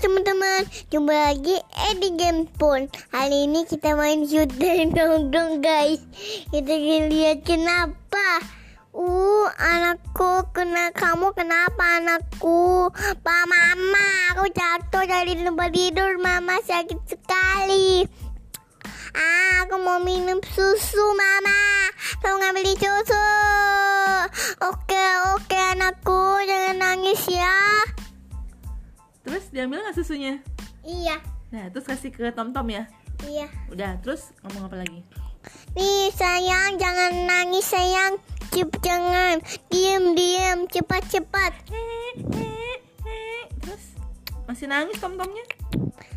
[0.00, 2.92] teman-teman, jumpa lagi eh di game phone.
[3.12, 4.92] Hari ini kita main shoot dan
[5.32, 6.00] dong guys.
[6.52, 6.74] Kita
[7.08, 8.44] lihat kenapa.
[8.90, 12.90] Uh, anakku kena kamu kenapa anakku?
[13.22, 16.18] Pak Mama, aku jatuh dari tempat tidur.
[16.18, 18.04] Mama sakit sekali.
[19.14, 21.90] Ah, aku mau minum susu, Mama.
[22.20, 23.26] Kamu nggak beli susu?
[24.60, 26.19] Oke, oke anakku,
[29.50, 30.38] diambil nggak susunya?
[30.80, 32.86] Iya, Nah, terus kasih ke Tom Tom ya.
[33.26, 33.50] iya.
[33.66, 35.02] Udah, terus ngomong apa lagi?
[35.74, 38.22] Nih sayang, jangan nangis sayang.
[38.54, 39.42] Cep, jangan.
[39.66, 40.70] Diam, diam.
[40.70, 41.50] Cepat, cepat.
[43.62, 43.84] Terus
[44.46, 45.42] masih nangis Tom Tomnya?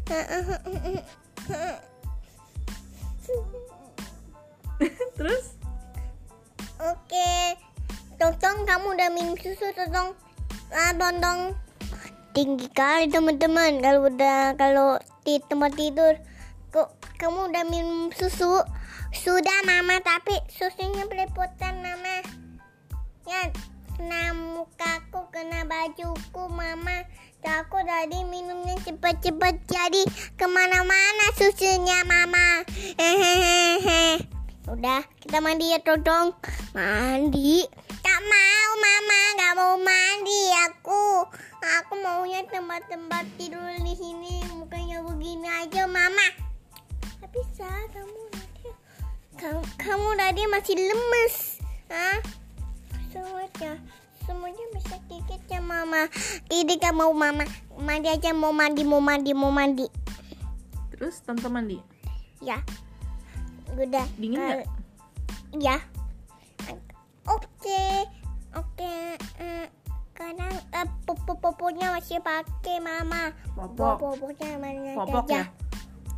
[5.17, 5.55] terus
[6.83, 7.55] Oke.
[8.19, 10.11] Totong, kamu udah minum susu, Totong?
[10.69, 11.55] Ah, Totong.
[12.33, 13.77] Tinggi kali teman-teman.
[13.77, 16.17] Kalau udah kalau di tempat tidur,
[16.73, 18.57] kok kamu udah minum susu?
[19.13, 20.01] Sudah, Mama.
[20.01, 22.25] Tapi susunya belepotan, Mama.
[23.29, 23.53] Ya,
[23.93, 27.05] kena mukaku, kena bajuku, Mama.
[27.45, 30.01] Aku tadi minumnya cepat-cepat jadi
[30.33, 32.65] ke mana-mana susunya, Mama.
[32.97, 34.25] Hehehe.
[34.65, 36.33] Udah, kita mandi ya, Todong.
[36.73, 37.61] Mandi?
[38.01, 39.21] Tak mau, Mama.
[39.37, 40.02] Gak mau mandi.
[42.51, 44.43] Tempat-tempat tidur di sini.
[44.55, 46.27] Mukanya begini aja, Mama.
[47.21, 48.67] Gak bisa, kamu tadi.
[49.39, 51.35] Kamu, kamu tadi masih lemes.
[51.87, 52.17] Hah?
[53.13, 53.71] Semuanya,
[54.25, 56.09] semuanya bisa dikit ya, Mama.
[56.51, 57.47] Tidak gak mau, Mama.
[57.79, 59.87] Mandi aja, mau mandi, mau mandi, mau mandi.
[60.93, 61.77] terus Tom mandi.
[62.43, 62.59] Ya.
[63.73, 64.05] Udah.
[64.19, 64.67] Dingin nggak?
[65.59, 65.77] Ya.
[71.13, 73.29] Eh, popo-poponya masih pakai mama.
[73.53, 74.01] Popok.
[74.01, 75.37] Popo-poponya mana Popok aja.
[75.37, 75.43] ya?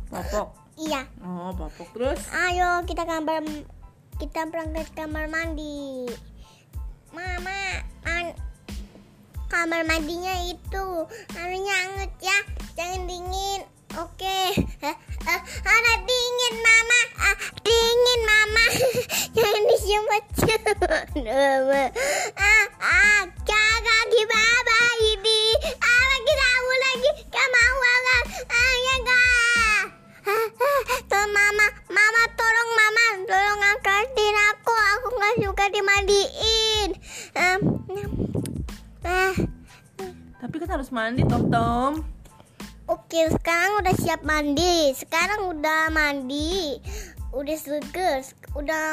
[0.08, 0.48] Popok.
[0.76, 1.02] Iya.
[1.24, 2.20] Oh, popok terus.
[2.32, 3.44] Ayo kita kamar
[4.16, 6.08] kita berangkat kamar mandi.
[7.12, 8.36] Mama, an,
[9.48, 10.86] kamar mandinya itu
[11.32, 12.38] anunya anget ya,
[12.76, 13.60] jangan dingin.
[13.96, 14.40] Oke.
[14.84, 14.96] Hah?
[15.24, 18.64] Ah, ada dingin mama, ah, dingin mama.
[19.36, 20.24] jangan disimpan
[21.24, 21.82] mama.
[35.34, 36.90] Suka dimandiin.
[37.34, 37.60] Um,
[39.02, 39.34] ah,
[40.42, 41.92] Tapi kan harus mandi Tom Tom.
[42.86, 46.78] oke sekarang udah siap mandi, sekarang udah mandi,
[47.34, 48.22] udah seger,
[48.54, 48.86] udah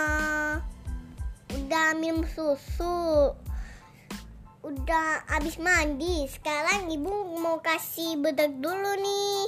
[1.54, 3.38] udah minum susu,
[4.66, 6.26] udah habis mandi.
[6.26, 9.46] Sekarang ibu mau kasih bedak dulu nih.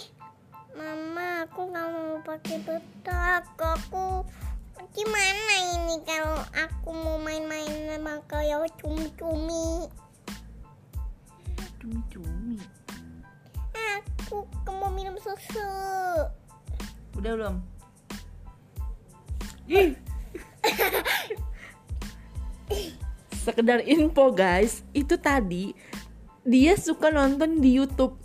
[0.75, 3.47] Mama, aku nggak mau pakai bedak.
[3.57, 4.27] Aku
[4.95, 9.91] gimana ini kalau aku mau main-main sama kayak cumi-cumi?
[11.83, 12.63] Cumi-cumi.
[13.75, 15.67] Aku mau minum susu.
[17.19, 17.55] Udah belum?
[19.67, 19.99] Ih.
[23.35, 25.75] Sekedar info guys, itu tadi
[26.47, 28.15] dia suka nonton di YouTube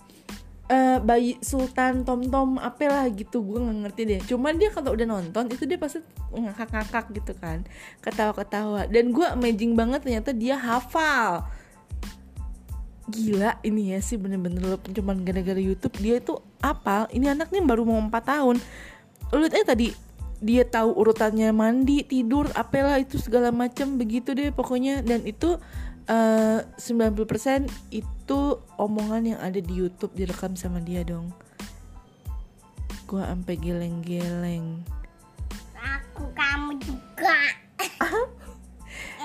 [0.70, 4.20] eh, bayi Sultan Tom Tom apa lah gitu gue nggak ngerti deh.
[4.22, 5.98] Cuman dia kalau udah nonton itu dia pasti
[6.30, 7.66] ngakak-ngakak gitu kan,
[7.98, 8.86] ketawa-ketawa.
[8.86, 11.42] Dan gue amazing banget ternyata dia hafal.
[13.10, 17.10] Gila ini ya sih bener-bener lo cuman gara-gara YouTube dia itu apal.
[17.10, 18.56] Ini anak nih baru mau 4 tahun.
[19.34, 20.09] Lo lihat aja tadi
[20.40, 25.60] dia tahu urutannya mandi, tidur, apalah itu segala macam begitu deh pokoknya dan itu
[26.08, 28.40] eh, 90% itu
[28.80, 31.28] omongan yang ada di YouTube direkam sama dia dong.
[33.04, 34.80] Gua sampai geleng-geleng.
[35.76, 37.36] Aku kamu juga.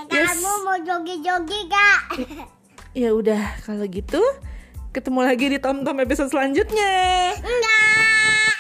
[0.06, 0.38] Yes.
[0.38, 2.02] Kamu mau jogi-jogi gak?
[2.96, 4.24] Ya udah kalau gitu
[4.96, 7.36] ketemu lagi di Tom Tom episode selanjutnya.
[7.44, 8.56] Enggak.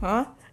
[0.00, 0.37] Hah?